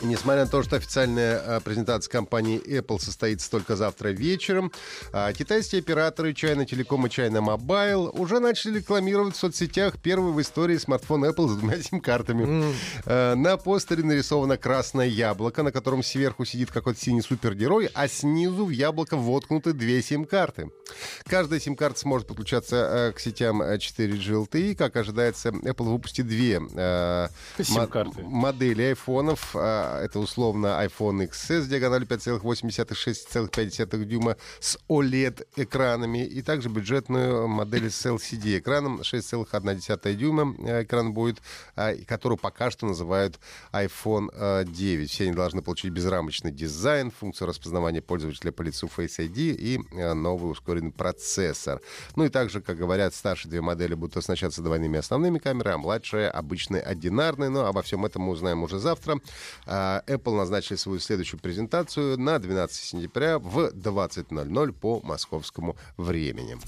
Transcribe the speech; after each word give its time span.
Несмотря 0.00 0.44
на 0.44 0.50
то, 0.50 0.62
что 0.62 0.76
официальная 0.76 1.56
а, 1.56 1.60
презентация 1.60 2.10
компании 2.10 2.60
Apple 2.60 3.00
состоится 3.00 3.50
только 3.50 3.74
завтра 3.74 4.08
вечером, 4.10 4.70
а, 5.12 5.32
китайские 5.32 5.80
операторы 5.80 6.32
China 6.32 6.64
Telecom 6.64 7.06
и 7.06 7.10
China 7.10 7.40
Mobile 7.44 8.10
уже 8.16 8.38
начали 8.38 8.78
рекламировать 8.78 9.34
в 9.34 9.38
соцсетях 9.38 9.98
первый 10.00 10.32
в 10.32 10.40
истории 10.40 10.76
смартфон 10.76 11.24
Apple 11.24 11.48
с 11.48 11.56
двумя 11.56 11.82
сим-картами. 11.82 12.44
Mm. 13.06 13.34
На 13.34 13.56
постере 13.56 14.04
нарисовано 14.04 14.56
красное 14.56 15.06
яблоко, 15.06 15.62
на 15.62 15.72
котором 15.72 16.02
сверху 16.02 16.44
сидит 16.44 16.70
какой-то 16.70 17.00
синий 17.00 17.22
супергерой, 17.22 17.90
а 17.94 18.06
снизу 18.06 18.66
в 18.66 18.70
яблоко 18.70 19.16
воткнуты 19.16 19.72
две 19.72 20.00
сим-карты. 20.02 20.70
Каждая 21.24 21.58
сим-карта 21.58 21.98
сможет 21.98 22.28
подключаться 22.28 23.12
к 23.16 23.20
сетям 23.20 23.62
4G 23.62 24.46
LTE. 24.46 24.74
Как 24.76 24.96
ожидается, 24.96 25.48
Apple 25.48 25.90
выпустит 25.90 26.26
две 26.26 26.60
модели 28.18 28.82
айфонов 28.82 29.56
это 30.00 30.18
условно 30.18 30.78
iPhone 30.84 31.28
XS 31.28 31.62
с 31.62 31.68
диагональю 31.68 32.06
5,8-6,5 32.08 34.04
дюйма 34.04 34.36
с 34.60 34.78
OLED-экранами 34.88 36.26
и 36.26 36.42
также 36.42 36.68
бюджетную 36.68 37.48
модель 37.48 37.90
с 37.90 38.06
LCD-экраном 38.06 39.00
6,1 39.00 40.14
дюйма 40.14 40.54
э, 40.58 40.82
экран 40.84 41.12
будет, 41.12 41.40
а, 41.76 41.94
которую 42.06 42.38
пока 42.38 42.70
что 42.70 42.86
называют 42.86 43.38
iPhone 43.72 44.64
9. 44.64 45.04
Э, 45.04 45.06
Все 45.06 45.24
они 45.24 45.32
должны 45.34 45.62
получить 45.62 45.92
безрамочный 45.92 46.52
дизайн, 46.52 47.10
функцию 47.10 47.48
распознавания 47.48 48.02
пользователя 48.02 48.52
по 48.52 48.62
лицу 48.62 48.88
Face 48.94 49.18
ID 49.18 49.54
и 49.54 49.80
э, 49.92 50.12
новый 50.14 50.50
ускоренный 50.52 50.92
процессор. 50.92 51.80
Ну 52.16 52.24
и 52.24 52.28
также, 52.28 52.60
как 52.60 52.76
говорят, 52.76 53.14
старшие 53.14 53.50
две 53.50 53.60
модели 53.60 53.94
будут 53.94 54.16
оснащаться 54.16 54.62
двойными 54.62 54.98
основными 54.98 55.38
камерами, 55.38 55.74
а 55.74 55.78
младшая 55.78 56.30
обычной 56.30 56.80
одинарной. 56.80 57.50
Но 57.50 57.66
обо 57.66 57.82
всем 57.82 58.04
этом 58.04 58.22
мы 58.22 58.32
узнаем 58.32 58.62
уже 58.62 58.78
завтра. 58.78 59.20
А, 59.80 60.02
Apple 60.08 60.34
назначили 60.36 60.76
свою 60.76 60.98
следующую 60.98 61.38
презентацию 61.38 62.18
на 62.18 62.40
12 62.40 62.76
сентября 62.82 63.38
в 63.38 63.70
20.00 63.72 64.72
по 64.72 65.00
московскому 65.04 65.76
времени. 65.96 66.58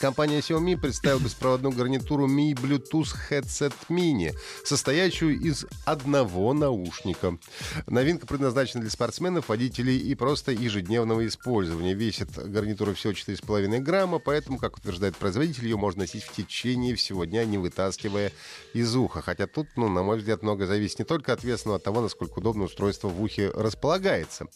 Компания 0.00 0.40
Xiaomi 0.40 0.76
представила 0.76 1.20
беспроводную 1.20 1.72
гарнитуру 1.72 2.26
Mi 2.26 2.52
Bluetooth 2.52 3.14
Headset 3.30 3.72
Mini, 3.88 4.34
состоящую 4.64 5.38
из 5.40 5.66
одного 5.86 6.52
наушника. 6.52 7.38
Новинка 7.86 8.26
предназначена 8.26 8.82
для 8.82 8.90
спортсменов, 8.90 9.48
водителей 9.48 9.96
и 9.96 10.14
просто 10.14 10.50
ежедневного 10.50 11.26
использования. 11.26 11.94
Весит 11.94 12.28
гарнитура 12.34 12.92
всего 12.92 13.12
4,5 13.12 13.78
грамма, 13.78 14.18
поэтому, 14.18 14.58
как 14.58 14.76
утверждает 14.76 15.16
производитель, 15.16 15.64
ее 15.64 15.76
можно 15.76 16.02
носить 16.02 16.24
в 16.24 16.32
течение 16.32 16.96
всего 16.96 17.24
дня, 17.24 17.44
не 17.44 17.56
вытаскивая 17.56 18.32
из 18.74 18.94
уха. 18.96 19.22
Хотя 19.22 19.46
тут, 19.46 19.68
ну, 19.76 19.88
на 19.88 20.02
мой 20.02 20.18
взгляд, 20.18 20.42
много 20.42 20.66
зависит 20.66 20.98
не 20.98 21.04
только 21.04 21.32
от 21.32 21.44
веса, 21.44 21.68
но 21.68 21.74
и 21.74 21.76
от 21.76 21.84
того, 21.84 22.00
насколько 22.02 22.40
удобно 22.40 22.64
устройство 22.64 23.08
в 23.08 23.22
ухе 23.22 23.50
располагается. 23.54 24.46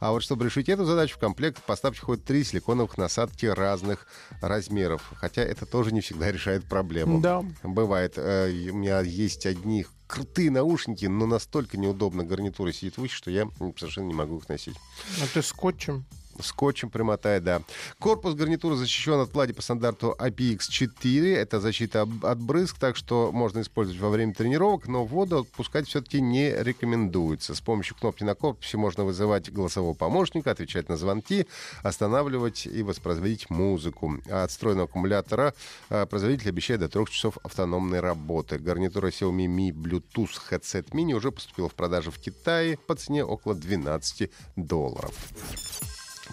А 0.00 0.10
вот 0.10 0.22
чтобы 0.22 0.44
решить 0.44 0.68
эту 0.68 0.84
задачу, 0.84 1.16
в 1.16 1.20
комплект 1.20 1.62
поставки 1.62 1.98
входит 1.98 2.24
три 2.24 2.42
силиконовых 2.42 2.98
насадки 2.98 3.46
разных 3.46 4.06
размеров 4.42 4.87
долларов. 4.88 5.12
Хотя 5.14 5.42
это 5.42 5.66
тоже 5.66 5.92
не 5.92 6.00
всегда 6.00 6.30
решает 6.30 6.64
проблему. 6.64 7.20
Да. 7.20 7.44
Бывает. 7.62 8.14
Э, 8.16 8.50
у 8.70 8.76
меня 8.76 9.00
есть 9.00 9.46
одни 9.46 9.86
крутые 10.06 10.50
наушники, 10.50 11.06
но 11.06 11.26
настолько 11.26 11.76
неудобно 11.76 12.24
гарнитура 12.24 12.72
сидит 12.72 12.96
в 12.96 13.02
ухе, 13.02 13.14
что 13.14 13.30
я 13.30 13.48
совершенно 13.76 14.06
не 14.06 14.14
могу 14.14 14.38
их 14.38 14.48
носить. 14.48 14.76
А 15.22 15.26
ты 15.32 15.42
скотчем? 15.42 16.04
Скотчем 16.42 16.90
примотать, 16.90 17.44
да. 17.44 17.62
Корпус 17.98 18.34
гарнитуры 18.34 18.76
защищен 18.76 19.20
от 19.20 19.32
влаги 19.32 19.52
по 19.52 19.62
стандарту 19.62 20.16
IPX4. 20.18 21.34
Это 21.34 21.60
защита 21.60 22.08
от 22.22 22.38
брызг, 22.38 22.78
так 22.78 22.96
что 22.96 23.30
можно 23.32 23.60
использовать 23.60 24.00
во 24.00 24.10
время 24.10 24.34
тренировок, 24.34 24.88
но 24.88 25.04
воду 25.04 25.40
отпускать 25.40 25.88
все-таки 25.88 26.20
не 26.20 26.50
рекомендуется. 26.50 27.54
С 27.54 27.60
помощью 27.60 27.96
кнопки 27.96 28.24
на 28.24 28.34
корпусе 28.34 28.76
можно 28.76 29.04
вызывать 29.04 29.52
голосового 29.52 29.94
помощника, 29.94 30.50
отвечать 30.50 30.88
на 30.88 30.96
звонки, 30.96 31.46
останавливать 31.82 32.66
и 32.66 32.82
воспроизводить 32.82 33.50
музыку. 33.50 34.18
А 34.30 34.44
от 34.44 34.50
встроенного 34.50 34.88
аккумулятора 34.88 35.54
а, 35.90 36.06
производитель 36.06 36.50
обещает 36.50 36.80
до 36.80 36.88
трех 36.88 37.10
часов 37.10 37.38
автономной 37.42 38.00
работы. 38.00 38.58
Гарнитура 38.58 39.08
Xiaomi 39.08 39.46
Mi 39.46 39.70
Bluetooth 39.70 40.38
Headset 40.50 40.90
Mini 40.90 41.12
уже 41.12 41.30
поступила 41.30 41.68
в 41.68 41.74
продажу 41.74 42.10
в 42.10 42.18
Китае 42.18 42.76
по 42.76 42.94
цене 42.94 43.24
около 43.24 43.54
12 43.54 44.30
долларов. 44.56 45.14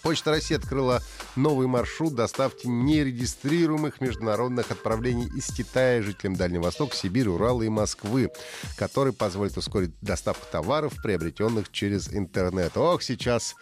Почта 0.05 0.29
России 0.29 0.55
открыла 0.55 1.01
новый 1.35 1.65
маршрут 1.65 2.13
доставки 2.13 2.67
нерегистрируемых 2.67 4.01
международных 4.01 4.69
отправлений 4.69 5.27
из 5.35 5.47
Китая 5.47 6.03
жителям 6.03 6.35
Дальнего 6.35 6.65
Востока, 6.65 6.95
Сибири, 6.95 7.27
Урала 7.27 7.63
и 7.63 7.69
Москвы, 7.69 8.29
который 8.77 9.13
позволит 9.13 9.57
ускорить 9.57 9.95
доставку 10.01 10.45
товаров, 10.51 10.93
приобретенных 11.01 11.71
через 11.71 12.13
интернет. 12.13 12.77
Ох, 12.77 13.01
сейчас 13.01 13.55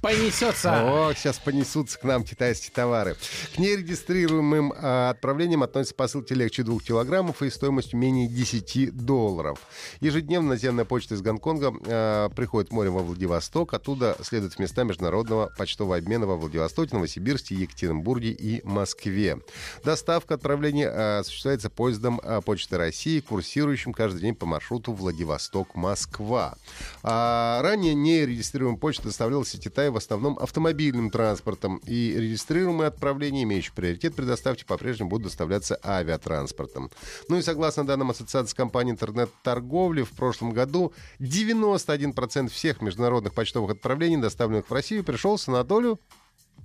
понесется. 0.00 0.82
Ох, 0.82 1.18
сейчас 1.18 1.38
понесутся 1.38 1.98
к 1.98 2.04
нам 2.04 2.24
китайские 2.24 2.72
товары. 2.72 3.18
К 3.54 3.58
нерегистрируемым 3.58 4.72
а, 4.74 5.10
отправлениям 5.10 5.62
относятся 5.62 5.94
посылки 5.94 6.32
легче 6.32 6.62
2 6.62 6.78
килограммов 6.78 7.42
и 7.42 7.50
стоимостью 7.50 7.98
менее 7.98 8.28
10 8.28 8.96
долларов. 8.96 9.58
Ежедневно 10.00 10.48
наземная 10.48 10.86
почта 10.86 11.16
из 11.16 11.20
Гонконга 11.20 11.74
а, 11.86 12.28
приходит 12.30 12.72
морем 12.72 12.94
во 12.94 13.02
Владивосток, 13.02 13.74
оттуда 13.74 14.16
следует 14.22 14.54
в 14.54 14.58
места 14.58 14.84
международного 14.84 15.49
почтового 15.56 15.96
обмена 15.96 16.26
во 16.26 16.36
Владивостоке, 16.36 16.94
Новосибирске, 16.94 17.54
Екатеринбурге 17.54 18.30
и 18.30 18.60
Москве. 18.64 19.40
Доставка 19.84 20.34
отправления 20.34 20.90
а, 20.90 21.18
осуществляется 21.20 21.70
поездом 21.70 22.20
а, 22.22 22.40
Почты 22.40 22.76
России, 22.76 23.20
курсирующим 23.20 23.92
каждый 23.92 24.20
день 24.20 24.34
по 24.34 24.46
маршруту 24.46 24.92
Владивосток-Москва. 24.92 26.56
А 27.02 27.62
ранее 27.62 27.94
нерегистрируемая 27.94 28.78
почта 28.78 29.04
доставлялась 29.04 29.54
из 29.54 29.60
Китая 29.60 29.90
в 29.90 29.96
основном 29.96 30.38
автомобильным 30.38 31.10
транспортом, 31.10 31.78
и 31.86 32.14
регистрируемые 32.16 32.88
отправления, 32.88 33.42
имеющие 33.44 33.72
приоритет 33.74 34.14
при 34.14 34.24
доставке, 34.24 34.64
по-прежнему 34.64 35.10
будут 35.10 35.28
доставляться 35.28 35.78
авиатранспортом. 35.84 36.90
Ну 37.28 37.36
и 37.36 37.42
согласно 37.42 37.86
данным 37.86 38.10
Ассоциации 38.10 38.56
компаний 38.56 38.92
интернет-торговли, 38.92 40.02
в 40.02 40.10
прошлом 40.10 40.52
году 40.52 40.92
91% 41.18 42.48
всех 42.48 42.80
международных 42.80 43.34
почтовых 43.34 43.72
отправлений, 43.72 44.16
доставленных 44.16 44.68
в 44.68 44.72
Россию, 44.72 45.04
пришелся 45.40 45.50
на 45.50 45.64
долю 45.64 46.00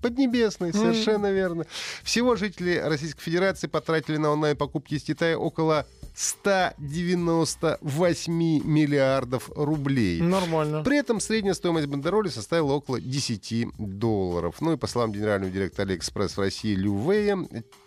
Поднебесный, 0.02 0.72
совершенно 0.72 1.28
mm. 1.28 1.34
верно. 1.34 1.66
Всего 2.04 2.36
жители 2.36 2.76
Российской 2.78 3.22
Федерации 3.22 3.68
потратили 3.68 4.18
на 4.18 4.30
онлайн-покупки 4.30 4.94
из 4.94 5.04
Китая 5.04 5.38
около 5.38 5.88
198 6.16 8.32
миллиардов 8.64 9.52
рублей. 9.56 10.22
Нормально. 10.22 10.84
При 10.84 10.98
этом 10.98 11.20
средняя 11.20 11.54
стоимость 11.54 11.86
бандероли 11.88 12.30
составила 12.30 12.72
около 12.74 13.02
10 13.02 13.68
долларов. 13.78 14.56
Ну 14.62 14.74
и 14.74 14.78
по 14.78 14.88
словам 14.88 15.12
генерального 15.12 15.52
директора 15.52 15.88
Алиэкспресс 15.88 16.38
в 16.38 16.40
России 16.40 16.74
Лю 16.74 16.96
Вэя, 16.96 17.38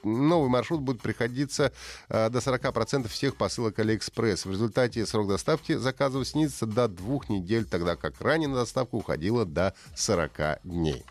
новый 0.05 0.51
маршрут 0.51 0.83
будет 0.83 1.01
приходиться 1.01 1.73
э, 2.09 2.31
до 2.31 2.39
40% 2.39 3.09
всех 3.09 3.37
посылок 3.37 3.79
Алиэкспресс. 3.79 4.45
В 4.45 4.51
результате 4.51 5.07
срок 5.07 5.29
доставки 5.29 5.77
заказов 5.77 6.29
снизится 6.29 6.67
до 6.67 6.89
двух 6.89 7.31
недель, 7.31 7.65
тогда 7.65 7.97
как 7.97 8.21
ранее 8.21 8.49
на 8.49 8.57
доставку 8.57 8.99
уходило 8.99 9.47
до 9.47 9.73
40 9.97 10.61
дней. 10.65 11.03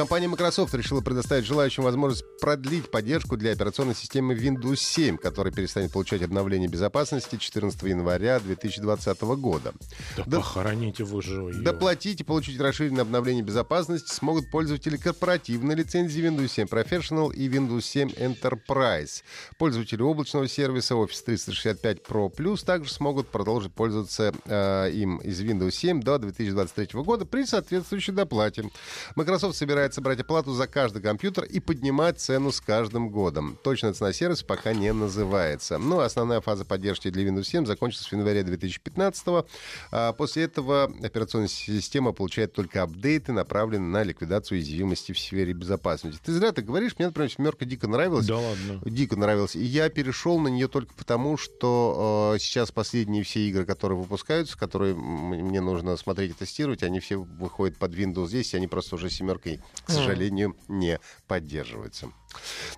Компания 0.00 0.28
Microsoft 0.28 0.72
решила 0.72 1.02
предоставить 1.02 1.44
желающим 1.44 1.82
возможность 1.82 2.24
продлить 2.40 2.90
поддержку 2.90 3.36
для 3.36 3.52
операционной 3.52 3.94
системы 3.94 4.32
Windows 4.32 4.76
7, 4.76 5.18
которая 5.18 5.52
перестанет 5.52 5.92
получать 5.92 6.22
обновление 6.22 6.70
безопасности 6.70 7.36
14 7.36 7.82
января 7.82 8.40
2020 8.40 9.20
года. 9.20 9.74
Да, 10.16 10.24
да 10.24 10.38
похороните 10.38 11.04
вы 11.04 11.20
же 11.20 11.34
ее. 11.34 11.62
Доплатить 11.62 12.22
и 12.22 12.24
получить 12.24 12.58
расширенное 12.58 13.02
обновление 13.02 13.44
безопасности 13.44 14.10
смогут 14.10 14.50
пользователи 14.50 14.96
корпоративной 14.96 15.74
лицензии 15.74 16.24
Windows 16.24 16.48
7 16.48 16.66
Professional 16.66 17.34
и 17.34 17.46
Windows 17.50 17.82
7 17.82 18.08
Enterprise. 18.12 19.22
Пользователи 19.58 20.00
облачного 20.00 20.48
сервиса 20.48 20.94
Office 20.94 21.22
365 21.26 21.98
Pro 21.98 22.34
Plus 22.34 22.64
также 22.64 22.90
смогут 22.90 23.28
продолжить 23.28 23.74
пользоваться 23.74 24.32
э, 24.46 24.92
им 24.92 25.18
из 25.18 25.42
Windows 25.42 25.72
7 25.72 26.00
до 26.00 26.16
2023 26.18 27.02
года 27.02 27.26
при 27.26 27.44
соответствующей 27.44 28.12
доплате. 28.12 28.70
Microsoft 29.14 29.58
собирает 29.58 29.89
предлагают 29.90 29.94
собрать 29.94 30.20
оплату 30.20 30.52
за 30.52 30.66
каждый 30.66 31.02
компьютер 31.02 31.44
и 31.44 31.60
поднимать 31.60 32.20
цену 32.20 32.52
с 32.52 32.60
каждым 32.60 33.10
годом. 33.10 33.58
Точная 33.62 33.92
цена 33.92 34.12
сервиса 34.12 34.44
пока 34.44 34.72
не 34.72 34.92
называется. 34.92 35.78
Но 35.78 35.96
ну, 35.96 36.00
основная 36.00 36.40
фаза 36.40 36.64
поддержки 36.64 37.10
для 37.10 37.24
Windows 37.24 37.44
7 37.44 37.66
закончится 37.66 38.08
в 38.08 38.12
январе 38.12 38.42
2015 38.42 39.26
-го. 39.26 39.46
А 39.90 40.12
после 40.12 40.44
этого 40.44 40.84
операционная 41.02 41.48
система 41.48 42.12
получает 42.12 42.52
только 42.52 42.82
апдейты, 42.82 43.32
направленные 43.32 43.90
на 43.90 44.02
ликвидацию 44.02 44.58
уязвимости 44.58 45.12
в 45.12 45.18
сфере 45.18 45.52
безопасности. 45.52 46.20
Ты 46.24 46.32
зря 46.32 46.52
ты 46.52 46.62
говоришь, 46.62 46.92
мне, 46.98 47.06
например, 47.06 47.30
семерка 47.30 47.64
дико 47.64 47.88
нравилась. 47.88 48.26
Да 48.26 48.38
ладно. 48.38 48.80
Дико 48.84 49.16
нравилась. 49.16 49.56
И 49.56 49.64
я 49.64 49.88
перешел 49.88 50.38
на 50.38 50.48
нее 50.48 50.68
только 50.68 50.94
потому, 50.94 51.36
что 51.36 52.32
э, 52.34 52.38
сейчас 52.38 52.70
последние 52.70 53.22
все 53.22 53.40
игры, 53.48 53.64
которые 53.64 53.98
выпускаются, 53.98 54.58
которые 54.58 54.94
мне 54.94 55.60
нужно 55.60 55.96
смотреть 55.96 56.30
и 56.32 56.34
тестировать, 56.34 56.82
они 56.82 57.00
все 57.00 57.16
выходят 57.16 57.76
под 57.76 57.94
Windows 57.94 58.30
10, 58.30 58.54
и 58.54 58.56
они 58.56 58.66
просто 58.66 58.96
уже 58.96 59.10
семеркой, 59.10 59.60
к 59.84 59.90
сожалению, 59.90 60.56
не 60.68 60.98
поддерживаются. 61.26 62.12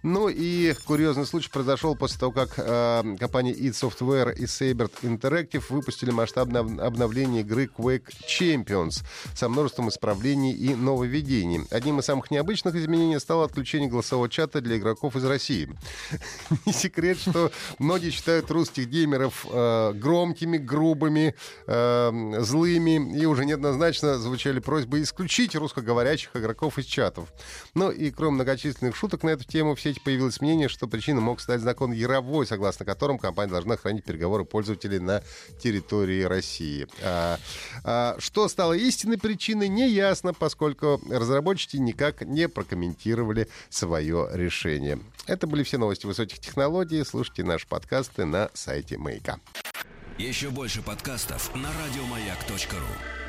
Ну 0.02 0.28
и 0.28 0.74
курьезный 0.84 1.26
случай 1.26 1.50
произошел 1.50 1.94
после 1.94 2.18
того, 2.18 2.32
как 2.32 2.54
э, 2.56 3.16
компания 3.18 3.52
id 3.52 3.72
Software 3.72 4.34
и 4.34 4.44
Saber 4.44 4.90
Interactive 5.02 5.64
выпустили 5.68 6.10
масштабное 6.10 6.62
обновление 6.84 7.42
игры 7.42 7.66
Quake 7.66 8.08
Champions 8.26 9.04
со 9.34 9.48
множеством 9.48 9.88
исправлений 9.88 10.52
и 10.52 10.74
нововведений. 10.74 11.62
Одним 11.70 12.00
из 12.00 12.06
самых 12.06 12.30
необычных 12.30 12.74
изменений 12.74 13.18
стало 13.20 13.44
отключение 13.44 13.88
голосового 13.88 14.28
чата 14.28 14.60
для 14.60 14.78
игроков 14.78 15.16
из 15.16 15.24
России. 15.24 15.68
Не 16.66 16.72
секрет, 16.72 17.18
что 17.18 17.52
многие 17.78 18.10
считают 18.10 18.50
русских 18.50 18.88
геймеров 18.88 19.46
э, 19.50 19.92
громкими, 19.94 20.58
грубыми, 20.58 21.34
э, 21.66 22.40
злыми, 22.40 23.18
и 23.18 23.26
уже 23.26 23.44
неоднозначно 23.44 24.18
звучали 24.18 24.58
просьбы 24.58 25.02
исключить 25.02 25.54
русскоговорящих 25.54 26.30
игроков 26.34 26.78
из 26.78 26.86
чатов. 26.86 27.28
Ну 27.74 27.90
и 27.90 28.10
кроме 28.10 28.36
многочисленных 28.36 28.96
шуток 28.96 29.22
на 29.22 29.30
эту 29.42 29.50
тему 29.50 29.74
в 29.74 29.80
сети 29.80 30.00
появилось 30.00 30.40
мнение, 30.40 30.68
что 30.68 30.86
причиной 30.86 31.20
мог 31.20 31.40
стать 31.40 31.60
закон 31.60 31.92
Яровой, 31.92 32.46
согласно 32.46 32.84
которому 32.84 33.18
компания 33.18 33.50
должна 33.50 33.76
хранить 33.76 34.04
переговоры 34.04 34.44
пользователей 34.44 34.98
на 34.98 35.22
территории 35.60 36.22
России. 36.22 36.86
А, 37.02 37.38
а, 37.84 38.16
что 38.18 38.48
стало 38.48 38.72
истинной 38.74 39.18
причиной, 39.18 39.68
не 39.68 39.88
ясно, 39.88 40.32
поскольку 40.32 41.00
разработчики 41.10 41.76
никак 41.76 42.22
не 42.22 42.48
прокомментировали 42.48 43.48
свое 43.68 44.28
решение. 44.32 45.00
Это 45.26 45.46
были 45.46 45.62
все 45.62 45.78
новости 45.78 46.06
высоких 46.06 46.38
технологий. 46.38 47.04
Слушайте 47.04 47.44
наши 47.44 47.66
подкасты 47.66 48.24
на 48.24 48.50
сайте 48.54 48.98
Маяка. 48.98 49.40
Еще 50.18 50.50
больше 50.50 50.82
подкастов 50.82 51.54
на 51.54 51.68
радиомаяк.ру 51.84 53.21